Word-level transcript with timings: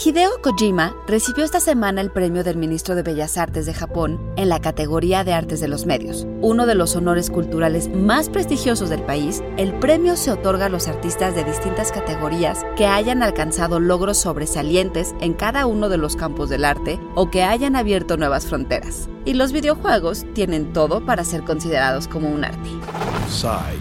Hideo 0.00 0.40
Kojima 0.42 0.94
recibió 1.08 1.44
esta 1.44 1.58
semana 1.58 2.00
el 2.00 2.12
premio 2.12 2.44
del 2.44 2.56
ministro 2.56 2.94
de 2.94 3.02
Bellas 3.02 3.36
Artes 3.36 3.66
de 3.66 3.74
Japón 3.74 4.20
en 4.36 4.48
la 4.48 4.60
categoría 4.60 5.24
de 5.24 5.32
Artes 5.32 5.60
de 5.60 5.66
los 5.66 5.86
Medios. 5.86 6.24
Uno 6.40 6.66
de 6.66 6.76
los 6.76 6.94
honores 6.94 7.30
culturales 7.30 7.88
más 7.92 8.28
prestigiosos 8.28 8.90
del 8.90 9.02
país, 9.02 9.42
el 9.56 9.74
premio 9.80 10.16
se 10.16 10.30
otorga 10.30 10.66
a 10.66 10.68
los 10.68 10.86
artistas 10.86 11.34
de 11.34 11.42
distintas 11.42 11.90
categorías 11.90 12.64
que 12.76 12.86
hayan 12.86 13.24
alcanzado 13.24 13.80
logros 13.80 14.18
sobresalientes 14.18 15.16
en 15.20 15.34
cada 15.34 15.66
uno 15.66 15.88
de 15.88 15.98
los 15.98 16.14
campos 16.14 16.48
del 16.48 16.64
arte 16.64 17.00
o 17.16 17.28
que 17.28 17.42
hayan 17.42 17.74
abierto 17.74 18.16
nuevas 18.16 18.46
fronteras. 18.46 19.08
Y 19.24 19.34
los 19.34 19.50
videojuegos 19.50 20.26
tienen 20.32 20.72
todo 20.72 21.04
para 21.04 21.24
ser 21.24 21.42
considerados 21.42 22.06
como 22.06 22.30
un 22.30 22.44
arte. 22.44 22.70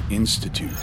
Institute. 0.09 0.75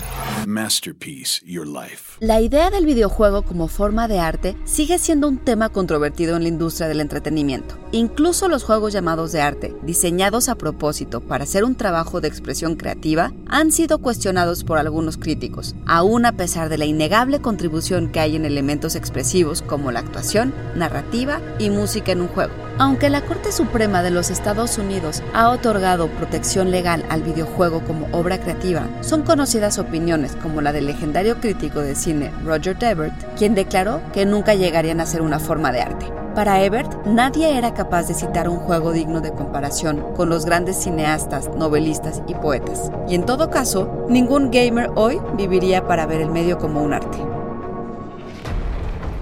Masterpiece 0.46 1.42
Your 1.44 1.66
Life. 1.66 2.16
La 2.20 2.40
idea 2.40 2.70
del 2.70 2.86
videojuego 2.86 3.42
como 3.42 3.68
forma 3.68 4.08
de 4.08 4.18
arte 4.18 4.56
sigue 4.64 4.98
siendo 4.98 5.28
un 5.28 5.36
tema 5.36 5.68
controvertido 5.68 6.34
en 6.36 6.44
la 6.44 6.48
industria 6.48 6.88
del 6.88 7.00
entretenimiento. 7.00 7.76
Incluso 7.94 8.48
los 8.48 8.64
juegos 8.64 8.92
llamados 8.92 9.30
de 9.30 9.40
arte, 9.40 9.72
diseñados 9.82 10.48
a 10.48 10.56
propósito 10.56 11.20
para 11.20 11.44
hacer 11.44 11.62
un 11.62 11.76
trabajo 11.76 12.20
de 12.20 12.26
expresión 12.26 12.74
creativa, 12.74 13.32
han 13.46 13.70
sido 13.70 13.98
cuestionados 13.98 14.64
por 14.64 14.78
algunos 14.78 15.16
críticos, 15.16 15.76
aún 15.86 16.26
a 16.26 16.32
pesar 16.32 16.68
de 16.70 16.76
la 16.76 16.86
innegable 16.86 17.40
contribución 17.40 18.10
que 18.10 18.18
hay 18.18 18.34
en 18.34 18.46
elementos 18.46 18.96
expresivos 18.96 19.62
como 19.62 19.92
la 19.92 20.00
actuación, 20.00 20.52
narrativa 20.74 21.40
y 21.60 21.70
música 21.70 22.10
en 22.10 22.22
un 22.22 22.26
juego. 22.26 22.52
Aunque 22.78 23.10
la 23.10 23.20
Corte 23.20 23.52
Suprema 23.52 24.02
de 24.02 24.10
los 24.10 24.28
Estados 24.28 24.76
Unidos 24.76 25.22
ha 25.32 25.50
otorgado 25.50 26.08
protección 26.08 26.72
legal 26.72 27.06
al 27.10 27.22
videojuego 27.22 27.84
como 27.84 28.08
obra 28.10 28.40
creativa, 28.40 28.88
son 29.02 29.22
conocidas 29.22 29.78
opiniones 29.78 30.34
como 30.42 30.62
la 30.62 30.72
del 30.72 30.86
legendario 30.86 31.38
crítico 31.40 31.78
de 31.78 31.94
cine 31.94 32.32
Roger 32.44 32.76
Ebert, 32.82 33.14
quien 33.38 33.54
declaró 33.54 34.02
que 34.12 34.26
nunca 34.26 34.54
llegarían 34.56 34.98
a 34.98 35.06
ser 35.06 35.22
una 35.22 35.38
forma 35.38 35.70
de 35.70 35.82
arte. 35.82 36.23
Para 36.34 36.64
Ebert, 36.64 37.06
nadie 37.06 37.56
era 37.56 37.74
capaz 37.74 38.08
de 38.08 38.14
citar 38.14 38.48
un 38.48 38.56
juego 38.56 38.90
digno 38.90 39.20
de 39.20 39.32
comparación 39.32 40.04
con 40.16 40.28
los 40.28 40.44
grandes 40.44 40.76
cineastas, 40.82 41.48
novelistas 41.56 42.22
y 42.26 42.34
poetas. 42.34 42.90
Y 43.08 43.14
en 43.14 43.24
todo 43.24 43.50
caso, 43.50 44.04
ningún 44.08 44.50
gamer 44.50 44.90
hoy 44.96 45.20
viviría 45.36 45.86
para 45.86 46.06
ver 46.06 46.20
el 46.20 46.30
medio 46.30 46.58
como 46.58 46.82
un 46.82 46.92
arte. 46.92 47.33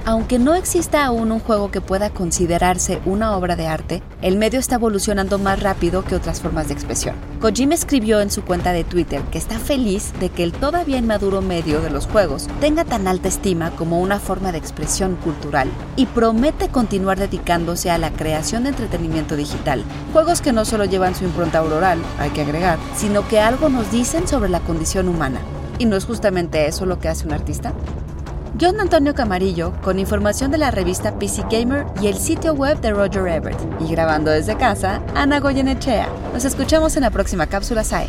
Aunque 0.04 0.40
no 0.40 0.56
exista 0.56 1.04
aún 1.04 1.30
un 1.30 1.38
juego 1.38 1.70
que 1.70 1.80
pueda 1.80 2.10
considerarse 2.10 3.00
una 3.04 3.36
obra 3.36 3.54
de 3.54 3.68
arte, 3.68 4.02
el 4.20 4.36
medio 4.36 4.58
está 4.58 4.74
evolucionando 4.74 5.38
más 5.38 5.62
rápido 5.62 6.02
que 6.02 6.16
otras 6.16 6.40
formas 6.40 6.66
de 6.66 6.74
expresión. 6.74 7.14
Kojima 7.40 7.74
escribió 7.74 8.20
en 8.20 8.32
su 8.32 8.42
cuenta 8.42 8.72
de 8.72 8.82
Twitter 8.82 9.22
que 9.30 9.38
está 9.38 9.60
feliz 9.60 10.12
de 10.18 10.28
que 10.28 10.42
el 10.42 10.50
todavía 10.52 10.98
inmaduro 10.98 11.40
medio 11.40 11.80
de 11.80 11.90
los 11.90 12.08
juegos 12.08 12.48
tenga 12.60 12.84
tan 12.84 13.06
alta 13.06 13.28
estima 13.28 13.70
como 13.76 14.00
una 14.00 14.18
forma 14.18 14.50
de 14.50 14.58
expresión 14.58 15.14
cultural 15.14 15.68
y 15.94 16.06
promete 16.06 16.68
continuar 16.68 17.20
dedicándose 17.20 17.88
a 17.88 17.98
la 17.98 18.10
creación 18.10 18.64
de 18.64 18.70
entretenimiento 18.70 19.36
digital. 19.36 19.84
Juegos 20.12 20.40
que 20.40 20.52
no 20.52 20.64
solo 20.64 20.84
llevan 20.84 21.14
su 21.14 21.22
impronta 21.22 21.58
auroral, 21.58 22.00
hay 22.18 22.30
que 22.30 22.42
agregar, 22.42 22.80
sino 22.96 23.28
que 23.28 23.38
algo 23.38 23.68
nos 23.68 23.92
dicen 23.92 24.26
sobre 24.26 24.50
la 24.50 24.60
condición 24.60 25.06
humana. 25.06 25.38
¿Y 25.78 25.84
no 25.84 25.94
es 25.96 26.06
justamente 26.06 26.66
eso 26.66 26.86
lo 26.86 26.98
que 26.98 27.08
hace 27.08 27.24
un 27.24 27.32
artista? 27.32 27.72
John 28.60 28.80
Antonio 28.80 29.14
Camarillo, 29.14 29.72
con 29.82 29.98
información 29.98 30.50
de 30.50 30.58
la 30.58 30.70
revista 30.70 31.18
PC 31.18 31.44
Gamer 31.50 31.86
y 32.00 32.08
el 32.08 32.16
sitio 32.16 32.52
web 32.52 32.80
de 32.80 32.90
Roger 32.90 33.26
Ebert. 33.26 33.58
Y 33.80 33.90
grabando 33.90 34.30
desde 34.30 34.56
casa, 34.56 35.00
Ana 35.14 35.40
Goyenechea. 35.40 36.08
Nos 36.34 36.44
escuchamos 36.44 36.96
en 36.96 37.02
la 37.02 37.10
próxima 37.10 37.46
cápsula 37.46 37.82
SAE. 37.82 38.08